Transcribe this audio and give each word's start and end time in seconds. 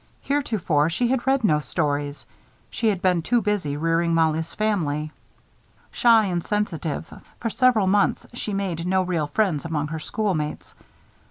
Heretofore, 0.21 0.89
she 0.89 1.09
had 1.09 1.27
read 1.27 1.43
no 1.43 1.59
stories. 1.59 2.25
She 2.71 2.87
had 2.87 3.03
been 3.03 3.21
too 3.21 3.39
busy 3.39 3.77
rearing 3.77 4.15
Mollie's 4.15 4.51
family. 4.55 5.11
Shy 5.91 6.25
and 6.25 6.43
sensitive, 6.43 7.13
for 7.39 7.49
several 7.51 7.85
months 7.85 8.25
she 8.33 8.51
made 8.51 8.87
no 8.87 9.03
real 9.03 9.27
friends 9.27 9.63
among 9.63 9.89
her 9.89 9.99
schoolmates. 9.99 10.73